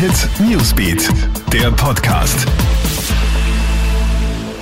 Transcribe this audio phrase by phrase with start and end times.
[0.00, 1.10] Hit Newsbeat,
[1.52, 2.46] der Podcast.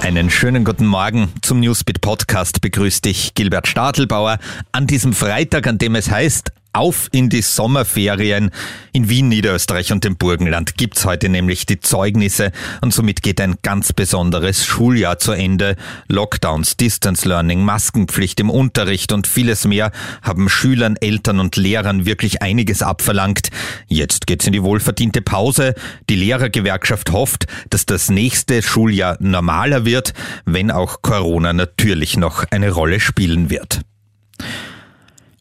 [0.03, 4.41] Einen schönen guten Morgen zum Newsbeat Podcast begrüßt dich Gilbert Stadelbauer
[4.73, 8.51] an diesem Freitag, an dem es heißt, auf in die Sommerferien.
[8.93, 13.57] In Wien, Niederösterreich und dem Burgenland gibt's heute nämlich die Zeugnisse und somit geht ein
[13.63, 15.77] ganz besonderes Schuljahr zu Ende.
[16.09, 19.93] Lockdowns, Distance Learning, Maskenpflicht im Unterricht und vieles mehr
[20.23, 23.51] haben Schülern, Eltern und Lehrern wirklich einiges abverlangt.
[23.87, 25.75] Jetzt geht's in die wohlverdiente Pause.
[26.09, 30.15] Die Lehrergewerkschaft hofft, dass das nächste Schuljahr normaler wird,
[30.45, 33.83] wenn auch Corona natürlich noch eine Rolle spielen wird.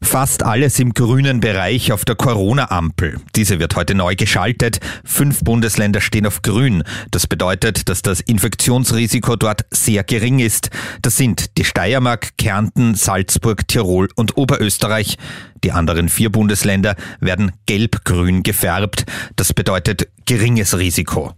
[0.02, 3.20] Fast alles im grünen Bereich auf der Corona-Ampel.
[3.36, 4.80] Diese wird heute neu geschaltet.
[5.04, 6.84] Fünf Bundesländer stehen auf grün.
[7.12, 10.70] Das bedeutet, dass das Infektionsrisiko dort sehr gering ist.
[11.02, 15.18] Das sind die Steiermark, Kärnten, Salzburg, Tirol und Oberösterreich.
[15.64, 19.06] Die anderen vier Bundesländer werden gelb-grün gefärbt.
[19.36, 21.34] Das bedeutet geringes Risiko.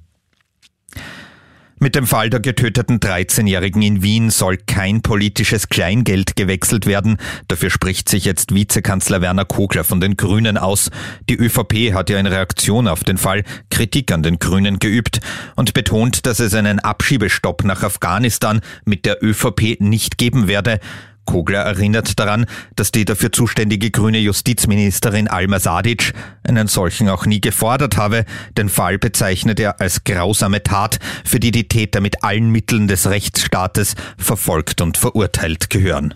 [1.82, 7.16] Mit dem Fall der getöteten 13-Jährigen in Wien soll kein politisches Kleingeld gewechselt werden.
[7.48, 10.92] Dafür spricht sich jetzt Vizekanzler Werner Kogler von den Grünen aus.
[11.30, 15.22] Die ÖVP hat ja in Reaktion auf den Fall Kritik an den Grünen geübt
[15.56, 20.82] und betont, dass es einen Abschiebestopp nach Afghanistan mit der ÖVP nicht geben werde.
[21.30, 27.40] Kogler erinnert daran, dass die dafür zuständige grüne Justizministerin Alma Sadic einen solchen auch nie
[27.40, 28.26] gefordert habe.
[28.58, 33.08] Den Fall bezeichnet er als grausame Tat, für die die Täter mit allen Mitteln des
[33.08, 36.16] Rechtsstaates verfolgt und verurteilt gehören.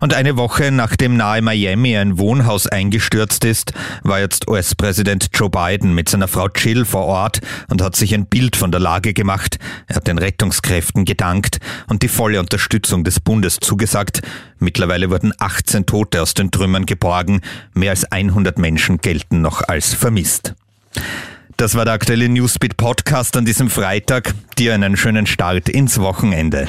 [0.00, 5.94] Und eine Woche nachdem nahe Miami ein Wohnhaus eingestürzt ist, war jetzt US-Präsident Joe Biden
[5.94, 9.58] mit seiner Frau Jill vor Ort und hat sich ein Bild von der Lage gemacht.
[9.88, 14.22] Er hat den Rettungskräften gedankt und die volle Unterstützung des Bundes zugesagt.
[14.58, 17.40] Mittlerweile wurden 18 Tote aus den Trümmern geborgen.
[17.74, 20.54] Mehr als 100 Menschen gelten noch als vermisst.
[21.56, 24.32] Das war der aktuelle Newsbeat Podcast an diesem Freitag.
[24.58, 26.68] Dir einen schönen Start ins Wochenende.